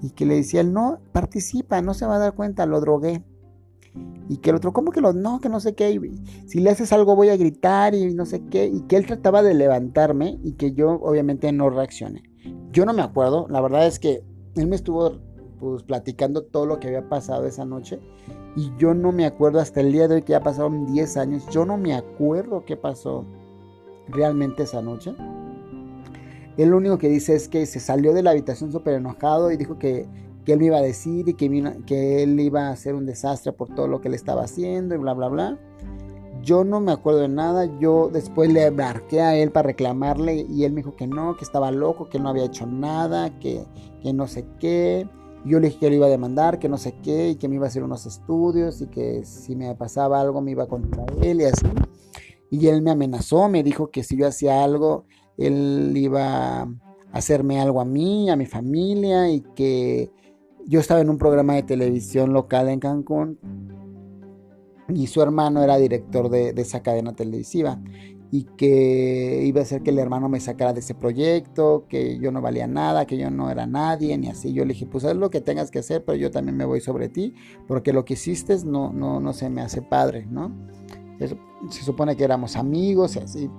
Y 0.02 0.12
que 0.12 0.26
le 0.26 0.36
decía, 0.36 0.62
él 0.62 0.74
no, 0.74 1.00
participa, 1.12 1.82
no 1.82 1.94
se 1.94 2.06
va 2.06 2.16
a 2.16 2.20
dar 2.20 2.34
cuenta, 2.34 2.66
lo 2.66 2.82
drogué. 2.82 3.24
Y 4.30 4.38
que 4.38 4.52
el 4.52 4.56
otro, 4.56 4.72
¿cómo 4.72 4.92
que 4.92 5.02
lo.? 5.02 5.14
No, 5.14 5.40
que 5.42 5.50
no 5.50 5.60
sé 5.60 5.76
qué. 5.76 6.00
Si 6.48 6.60
le 6.60 6.70
haces 6.70 6.94
algo, 6.94 7.16
voy 7.16 7.30
a 7.30 7.38
gritar 7.38 7.94
y 7.94 8.14
no 8.14 8.26
sé 8.26 8.46
qué. 8.46 8.66
Y 8.66 8.82
que 8.82 8.96
él 8.96 9.06
trataba 9.06 9.44
de 9.44 9.54
levantarme 9.54 10.40
y 10.44 10.54
que 10.54 10.72
yo, 10.72 10.92
obviamente, 11.02 11.52
no 11.52 11.70
reaccioné. 11.70 12.24
Yo 12.72 12.86
no 12.86 12.94
me 12.94 13.02
acuerdo. 13.02 13.48
La 13.50 13.62
verdad 13.62 13.86
es 13.86 14.00
que 14.00 14.24
él 14.56 14.68
me 14.68 14.76
estuvo 14.76 15.20
pues, 15.60 15.84
platicando 15.84 16.44
todo 16.44 16.66
lo 16.66 16.80
que 16.80 16.88
había 16.88 17.10
pasado 17.10 17.46
esa 17.46 17.66
noche. 17.66 18.00
Y 18.56 18.72
yo 18.78 18.94
no 18.94 19.12
me 19.12 19.26
acuerdo 19.26 19.60
hasta 19.60 19.82
el 19.82 19.92
día 19.92 20.08
de 20.08 20.16
hoy 20.16 20.22
que 20.24 20.32
ya 20.32 20.42
pasaron 20.42 20.92
10 20.92 21.18
años. 21.18 21.46
Yo 21.52 21.66
no 21.66 21.78
me 21.78 21.94
acuerdo 21.94 22.64
qué 22.66 22.78
pasó 22.78 23.26
realmente 24.08 24.64
esa 24.64 24.82
noche. 24.82 25.14
Él 26.62 26.70
lo 26.70 26.78
único 26.78 26.98
que 26.98 27.10
dice 27.10 27.36
es 27.36 27.48
que 27.48 27.66
se 27.66 27.80
salió 27.80 28.14
de 28.14 28.24
la 28.24 28.32
habitación 28.32 28.72
súper 28.72 28.96
enojado 28.96 29.52
y 29.52 29.58
dijo 29.58 29.78
que 29.78 30.08
que 30.46 30.54
él 30.54 30.60
me 30.60 30.66
iba 30.68 30.78
a 30.78 30.82
decir 30.82 31.28
y 31.30 31.34
que, 31.34 31.74
que 31.86 32.24
él 32.24 32.40
iba 32.40 32.68
a 32.68 32.72
hacer 32.72 32.96
un 32.96 33.06
desastre 33.06 33.52
por 33.52 33.74
todo 33.74 33.88
lo 33.88 34.02
que 34.02 34.10
le 34.10 34.16
estaba 34.16 34.44
haciendo 34.44 34.96
y 34.96 34.98
bla, 34.98 35.14
bla, 35.14 35.28
bla. 35.28 35.60
Yo 36.42 36.64
no 36.64 36.80
me 36.80 36.92
acuerdo 36.92 37.20
de 37.20 37.28
nada, 37.28 37.66
yo 37.80 38.10
después 38.12 38.52
le 38.52 38.72
marqué 38.72 39.22
a 39.22 39.36
él 39.36 39.52
para 39.52 39.68
reclamarle 39.68 40.48
y 40.50 40.64
él 40.64 40.74
me 40.74 40.78
dijo 40.78 40.96
que 40.96 41.06
no, 41.06 41.38
que 41.38 41.44
estaba 41.44 41.72
loco, 41.72 42.10
que 42.10 42.20
no 42.20 42.30
había 42.30 42.46
hecho 42.46 42.66
nada, 42.66 43.38
que, 43.40 43.64
que 44.02 44.12
no 44.12 44.28
sé 44.28 44.48
qué. 44.60 45.08
Yo 45.46 45.60
le 45.60 45.68
dije 45.68 45.80
que 45.80 45.90
lo 45.90 45.96
iba 45.96 46.08
a 46.08 46.10
demandar, 46.10 46.58
que 46.58 46.70
no 46.70 46.78
sé 46.78 46.96
qué, 47.04 47.30
y 47.30 47.36
que 47.36 47.48
me 47.48 47.56
iba 47.56 47.66
a 47.66 47.68
hacer 47.68 47.84
unos 47.84 48.08
estudios 48.08 48.82
y 48.82 48.88
que 48.88 49.24
si 49.24 49.56
me 49.56 49.74
pasaba 49.76 50.20
algo 50.20 50.42
me 50.42 50.52
iba 50.52 50.68
contra 50.68 51.06
él 51.22 51.42
y 51.42 51.46
así. 51.46 51.68
Y 52.50 52.68
él 52.68 52.82
me 52.82 52.92
amenazó, 52.92 53.48
me 53.48 53.62
dijo 53.62 53.92
que 53.92 54.04
si 54.04 54.18
yo 54.18 54.28
hacía 54.28 54.64
algo, 54.64 55.06
él 55.46 55.94
iba 55.96 56.62
a 56.62 56.68
hacerme 57.12 57.60
algo 57.60 57.82
a 57.82 57.86
mí, 57.86 58.30
a 58.30 58.36
mi 58.36 58.46
familia 58.46 59.30
y 59.30 59.42
que 59.56 60.12
yo 60.68 60.80
estaba 60.80 61.02
en 61.02 61.10
un 61.10 61.18
programa 61.18 61.56
de 61.56 61.64
televisión 61.64 62.34
local 62.34 62.70
en 62.70 62.80
Cancún 62.80 63.40
y 64.90 65.08
su 65.08 65.22
hermano 65.22 65.64
era 65.64 65.78
director 65.78 66.30
de, 66.30 66.54
esa 66.58 66.82
cadena 66.82 67.14
televisiva 67.14 67.80
y 68.34 68.44
que 68.58 69.44
iba 69.46 69.60
a 69.60 69.64
hacer 69.64 69.84
que 69.84 69.90
el 69.90 70.00
hermano 70.00 70.30
me 70.30 70.40
sacara 70.40 70.72
de 70.72 70.80
ese 70.80 70.96
proyecto, 70.96 71.86
que 71.90 72.18
yo 72.18 72.32
no 72.32 72.42
valía 72.42 72.66
nada, 72.66 73.06
que 73.06 73.18
yo 73.18 73.30
no 73.30 73.50
era 73.50 73.68
nadie, 73.68 74.18
ni 74.18 74.30
así. 74.30 74.54
Yo 74.54 74.64
le 74.64 74.74
dije, 74.74 74.86
pues 74.86 75.04
haz 75.04 75.18
lo 75.18 75.30
que 75.30 75.42
tengas 75.42 75.70
que 75.70 75.80
hacer, 75.80 76.06
pero 76.06 76.18
yo 76.18 76.32
también 76.32 76.56
me 76.56 76.64
voy 76.64 76.80
sobre 76.80 77.10
ti, 77.10 77.34
porque 77.68 77.92
lo 77.92 78.06
que 78.06 78.14
hiciste 78.14 78.56
no, 78.66 78.94
no, 78.94 79.20
no 79.20 79.34
se 79.34 79.50
me 79.50 79.62
hace 79.62 79.82
padre, 79.82 80.28
¿no? 80.32 80.50
se 81.70 81.84
supone 81.84 82.16
que 82.16 82.24
éramos 82.24 82.56
amigos 82.56 83.16
y 83.16 83.20
así. 83.20 83.50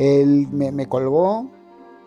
Él 0.00 0.48
me, 0.50 0.86
colgó, 0.86 1.50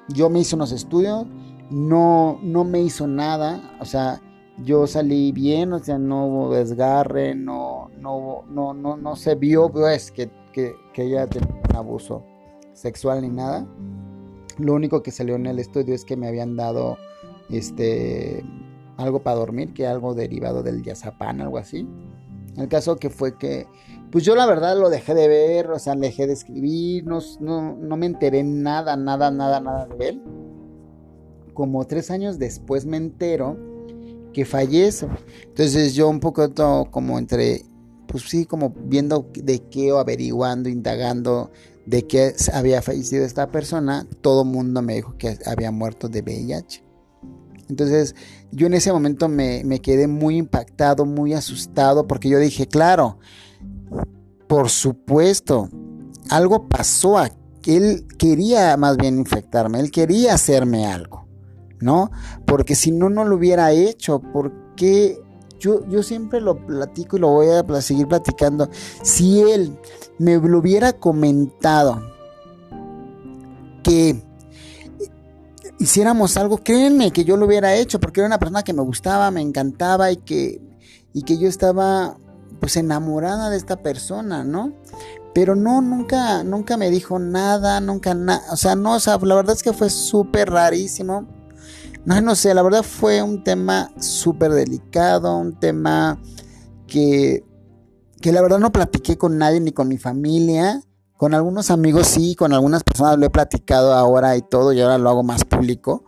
yo 0.10 0.30
me 0.30 0.40
hice 0.40 0.56
unos 0.56 0.72
estudios 0.72 1.28
no, 1.70 2.40
no 2.44 2.64
me 2.64 2.82
hizo 2.82 3.08
nada, 3.08 3.76
o 3.80 3.86
sea, 3.86 4.22
yo 4.64 4.86
salí 4.86 5.32
bien, 5.32 5.74
o 5.74 5.80
sea, 5.80 5.98
no 5.98 6.28
hubo 6.28 6.54
desgarre, 6.54 7.34
no, 7.34 7.90
no, 8.00 8.44
no, 8.50 8.74
no, 8.74 8.96
no 8.98 9.16
se 9.16 9.36
vio, 9.36 9.70
pues, 9.70 10.12
que, 10.12 10.30
que, 10.52 10.76
que 10.94 11.04
ella 11.04 11.28
tenía 11.28 11.50
un 11.70 11.76
abuso 11.76 12.24
sexual 12.74 13.22
ni 13.24 13.30
nada. 13.30 13.66
Lo 14.60 14.74
único 14.74 15.02
que 15.02 15.10
salió 15.10 15.36
en 15.36 15.48
el 15.48 15.58
estudio 15.58 15.96
es 15.96 16.06
que 16.06 16.16
me 16.16 16.28
habían 16.28 16.56
dado, 16.56 16.98
este, 17.50 18.46
algo 18.98 19.24
para 19.24 19.38
dormir, 19.38 19.74
que 19.74 19.88
algo 19.88 20.14
derivado 20.14 20.62
del 20.62 20.84
yazapán, 20.84 21.42
algo 21.42 21.58
así. 21.58 21.88
El 22.56 22.68
caso 22.68 22.98
que 22.98 23.10
fue 23.10 23.36
que, 23.38 23.66
pues 24.14 24.24
yo 24.24 24.36
la 24.36 24.46
verdad 24.46 24.80
lo 24.80 24.90
dejé 24.90 25.14
de 25.14 25.28
ver, 25.28 25.72
o 25.72 25.80
sea, 25.80 25.96
dejé 25.96 26.26
de 26.28 26.34
escribir, 26.34 27.04
no, 27.06 27.20
no, 27.42 27.98
me 27.98 28.06
enteré 28.06 28.44
nada, 28.44 28.96
nada, 28.96 29.30
nada, 29.30 29.60
nada 29.60 29.88
de 29.88 30.08
él 30.08 30.22
como 31.54 31.86
tres 31.86 32.12
años 32.12 32.40
después 32.40 32.86
me 32.86 32.98
entero 32.98 33.58
que 34.34 34.46
fallece. 34.46 35.08
Entonces 35.46 35.94
yo 35.94 36.10
un 36.10 36.20
poco 36.20 36.52
como 36.90 37.20
entre, 37.20 37.66
pues 38.08 38.24
sí, 38.30 38.46
como 38.46 38.74
viendo 38.86 39.30
de 39.34 39.60
qué 39.70 39.92
o 39.92 40.00
averiguando, 40.00 40.70
indagando 40.70 41.52
de 41.86 42.08
qué 42.08 42.34
había 42.54 42.82
fallecido 42.82 43.26
esta 43.26 43.52
persona, 43.52 44.08
todo 44.22 44.44
mundo 44.44 44.82
me 44.82 44.96
dijo 44.96 45.18
que 45.18 45.38
había 45.46 45.72
muerto 45.72 46.10
de 46.10 46.22
VIH. 46.22 46.84
Entonces 47.70 48.16
yo 48.52 48.68
en 48.68 48.74
ese 48.74 48.92
momento 48.92 49.30
me, 49.30 49.64
me 49.64 49.80
quedé 49.80 50.08
muy 50.08 50.38
impactado, 50.38 51.06
muy 51.06 51.34
asustado, 51.34 52.08
porque 52.08 52.30
yo 52.30 52.40
dije, 52.40 52.68
claro, 52.68 53.20
por 54.48 54.70
supuesto, 54.70 55.70
algo 56.30 56.68
pasó. 56.68 57.16
Él 57.66 58.08
quería 58.18 58.76
más 58.78 58.98
bien 58.98 59.18
infectarme, 59.18 59.80
él 59.80 59.92
quería 59.92 60.34
hacerme 60.34 60.86
algo. 60.86 61.24
¿no? 61.84 62.12
Porque 62.46 62.76
si 62.76 62.92
no, 62.92 63.10
no 63.10 63.26
lo 63.26 63.36
hubiera 63.36 63.72
hecho, 63.74 64.20
porque 64.20 65.22
yo, 65.60 65.88
yo 65.90 66.02
siempre 66.02 66.42
lo 66.42 66.66
platico 66.66 67.18
y 67.18 67.20
lo 67.20 67.30
voy 67.30 67.48
a 67.50 67.82
seguir 67.82 68.08
platicando. 68.08 68.70
Si 69.04 69.42
él 69.42 69.78
me 70.18 70.38
lo 70.38 70.60
hubiera 70.60 70.94
comentado 70.94 72.02
que 73.84 74.24
hiciéramos 75.78 76.38
algo, 76.38 76.58
créanme 76.58 77.12
que 77.12 77.26
yo 77.26 77.36
lo 77.36 77.46
hubiera 77.46 77.76
hecho, 77.76 78.00
porque 78.00 78.22
era 78.22 78.28
una 78.28 78.40
persona 78.40 78.64
que 78.64 78.74
me 78.74 78.82
gustaba, 78.82 79.30
me 79.30 79.42
encantaba 79.42 80.10
y 80.10 80.18
que, 80.18 80.62
y 81.12 81.24
que 81.24 81.38
yo 81.38 81.50
estaba 81.50 82.18
pues 82.64 82.78
enamorada 82.78 83.50
de 83.50 83.58
esta 83.58 83.76
persona, 83.76 84.46
¿no? 84.46 84.72
Pero 85.34 85.54
no, 85.54 85.82
nunca, 85.82 86.46
nunca 86.46 86.78
me 86.78 86.90
dijo 86.92 87.20
nada, 87.20 87.82
nunca 87.82 88.14
nada, 88.14 88.42
o 88.54 88.56
sea, 88.56 88.74
no, 88.74 88.94
o 88.94 89.00
sea, 89.02 89.18
la 89.18 89.36
verdad 89.36 89.54
es 89.54 89.64
que 89.64 89.74
fue 89.74 89.90
súper 89.90 90.50
rarísimo. 90.50 91.28
No, 92.06 92.22
no 92.22 92.36
sé, 92.36 92.54
la 92.54 92.62
verdad 92.62 92.84
fue 92.84 93.22
un 93.22 93.44
tema 93.44 93.92
súper 94.00 94.54
delicado, 94.54 95.38
un 95.38 95.60
tema 95.60 96.22
que, 96.88 97.44
que 98.22 98.32
la 98.32 98.42
verdad 98.42 98.60
no 98.60 98.72
platiqué 98.72 99.18
con 99.18 99.38
nadie 99.38 99.60
ni 99.60 99.74
con 99.74 99.90
mi 99.90 99.98
familia. 99.98 100.82
Con 101.18 101.34
algunos 101.34 101.70
amigos 101.70 102.08
sí, 102.08 102.36
con 102.36 102.54
algunas 102.54 102.86
personas 102.86 103.20
lo 103.20 103.26
he 103.26 103.30
platicado 103.30 103.92
ahora 103.92 104.38
y 104.38 104.42
todo, 104.42 104.72
y 104.72 104.80
ahora 104.80 104.98
lo 104.98 105.10
hago 105.10 105.24
más 105.24 105.44
público. 105.44 106.06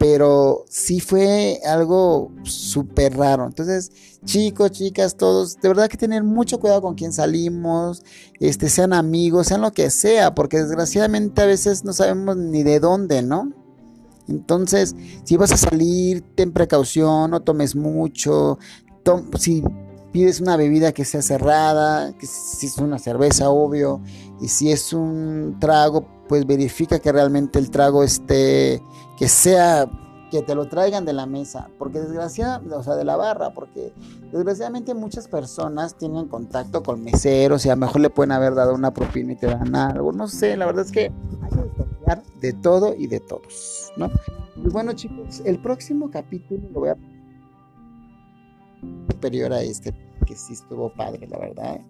Pero 0.00 0.64
sí 0.70 0.98
fue 0.98 1.60
algo 1.62 2.32
súper 2.42 3.18
raro. 3.18 3.44
Entonces, 3.44 3.92
chicos, 4.24 4.70
chicas, 4.70 5.14
todos, 5.14 5.60
de 5.60 5.68
verdad 5.68 5.90
que 5.90 5.98
tener 5.98 6.24
mucho 6.24 6.58
cuidado 6.58 6.80
con 6.80 6.94
quién 6.94 7.12
salimos, 7.12 8.02
este, 8.40 8.70
sean 8.70 8.94
amigos, 8.94 9.48
sean 9.48 9.60
lo 9.60 9.72
que 9.72 9.90
sea, 9.90 10.34
porque 10.34 10.56
desgraciadamente 10.56 11.42
a 11.42 11.46
veces 11.46 11.84
no 11.84 11.92
sabemos 11.92 12.38
ni 12.38 12.62
de 12.62 12.80
dónde, 12.80 13.20
¿no? 13.20 13.52
Entonces, 14.26 14.96
si 15.24 15.36
vas 15.36 15.52
a 15.52 15.58
salir, 15.58 16.22
ten 16.34 16.52
precaución, 16.52 17.30
no 17.30 17.40
tomes 17.40 17.76
mucho. 17.76 18.58
si 19.38 19.62
pides 20.12 20.40
una 20.40 20.56
bebida 20.56 20.92
que 20.92 21.04
sea 21.04 21.20
cerrada, 21.20 22.16
que 22.16 22.26
si 22.26 22.66
es 22.66 22.78
una 22.78 22.98
cerveza, 22.98 23.50
obvio, 23.50 24.00
y 24.40 24.48
si 24.48 24.70
es 24.72 24.92
un 24.92 25.56
trago, 25.60 26.06
pues 26.28 26.46
verifica 26.46 26.98
que 26.98 27.12
realmente 27.12 27.58
el 27.58 27.70
trago 27.70 28.02
esté, 28.02 28.82
que 29.18 29.28
sea, 29.28 29.88
que 30.30 30.42
te 30.42 30.54
lo 30.54 30.68
traigan 30.68 31.04
de 31.04 31.12
la 31.12 31.26
mesa, 31.26 31.68
porque 31.78 32.00
desgraciadamente, 32.00 32.74
o 32.74 32.82
sea, 32.82 32.94
de 32.94 33.04
la 33.04 33.16
barra, 33.16 33.52
porque 33.52 33.92
desgraciadamente 34.32 34.94
muchas 34.94 35.28
personas 35.28 35.96
tienen 35.96 36.28
contacto 36.28 36.82
con 36.82 37.02
meseros 37.02 37.66
y 37.66 37.68
a 37.68 37.74
lo 37.74 37.80
mejor 37.80 38.00
le 38.00 38.10
pueden 38.10 38.32
haber 38.32 38.54
dado 38.54 38.74
una 38.74 38.94
propina 38.94 39.32
y 39.32 39.36
te 39.36 39.46
dan 39.46 39.74
algo, 39.74 40.12
no 40.12 40.28
sé, 40.28 40.56
la 40.56 40.66
verdad 40.66 40.86
es 40.86 40.92
que 40.92 41.12
de 42.40 42.52
todo 42.54 42.94
y 42.96 43.06
de 43.06 43.20
todos, 43.20 43.92
¿no? 43.96 44.10
Y 44.56 44.68
bueno, 44.68 44.92
chicos, 44.94 45.42
el 45.44 45.60
próximo 45.60 46.10
capítulo 46.10 46.62
lo 46.72 46.80
voy 46.80 46.88
a 46.90 46.96
superior 49.10 49.52
a 49.52 49.62
este, 49.62 49.94
que 50.26 50.34
sí 50.34 50.54
estuvo 50.54 50.92
padre, 50.94 51.26
la 51.28 51.38
verdad. 51.38 51.80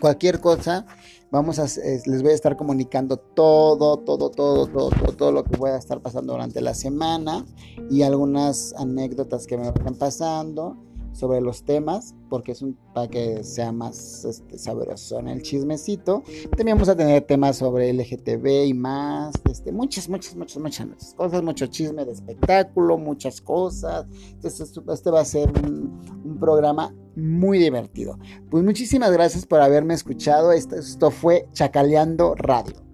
Cualquier 0.00 0.40
cosa, 0.40 0.86
vamos 1.30 1.58
a, 1.58 1.64
les 1.64 2.22
voy 2.22 2.32
a 2.32 2.34
estar 2.34 2.56
comunicando 2.56 3.16
todo, 3.16 3.98
todo, 3.98 4.30
todo, 4.30 4.66
todo, 4.66 4.90
todo, 4.90 5.12
todo 5.16 5.32
lo 5.32 5.44
que 5.44 5.56
voy 5.56 5.70
a 5.70 5.76
estar 5.76 6.00
pasando 6.00 6.34
durante 6.34 6.60
la 6.60 6.74
semana 6.74 7.44
y 7.90 8.02
algunas 8.02 8.74
anécdotas 8.74 9.46
que 9.46 9.56
me 9.56 9.70
van 9.70 9.94
pasando 9.94 10.76
sobre 11.16 11.40
los 11.40 11.64
temas, 11.64 12.14
porque 12.28 12.52
es 12.52 12.60
un 12.60 12.76
para 12.92 13.08
que 13.08 13.42
sea 13.42 13.72
más 13.72 14.24
este, 14.26 14.58
sabroso 14.58 15.18
en 15.18 15.28
el 15.28 15.42
chismecito. 15.42 16.22
También 16.56 16.76
vamos 16.76 16.90
a 16.90 16.96
tener 16.96 17.22
temas 17.22 17.56
sobre 17.56 17.90
LGTB 17.92 18.66
y 18.66 18.74
más, 18.74 19.34
este, 19.50 19.72
muchas, 19.72 20.10
muchas, 20.10 20.36
muchas, 20.36 20.58
muchas, 20.58 21.14
cosas, 21.14 21.42
mucho 21.42 21.66
chisme 21.68 22.04
de 22.04 22.12
espectáculo, 22.12 22.98
muchas 22.98 23.40
cosas. 23.40 24.04
Este 24.42 25.10
va 25.10 25.20
a 25.20 25.24
ser 25.24 25.50
un 25.64 26.38
programa 26.38 26.94
muy 27.16 27.58
divertido. 27.58 28.18
Pues 28.50 28.62
muchísimas 28.62 29.10
gracias 29.10 29.46
por 29.46 29.60
haberme 29.60 29.94
escuchado. 29.94 30.52
Esto, 30.52 30.76
esto 30.76 31.10
fue 31.10 31.48
Chacaleando 31.52 32.34
Radio. 32.36 32.85